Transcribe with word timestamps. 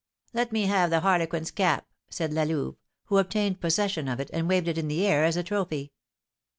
"Let 0.33 0.51
me 0.51 0.63
have 0.65 0.89
the 0.89 1.01
harlequin's 1.01 1.51
cap," 1.51 1.85
said 2.09 2.33
La 2.33 2.41
Louve, 2.41 2.75
who 3.05 3.19
obtained 3.19 3.61
possession 3.61 4.07
of 4.07 4.19
it, 4.19 4.31
and 4.33 4.49
waved 4.49 4.67
it 4.67 4.79
in 4.79 4.87
the 4.87 5.05
air 5.05 5.23
as 5.23 5.37
a 5.37 5.43
trophy. 5.43 5.91